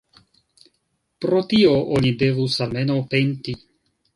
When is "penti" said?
3.13-3.59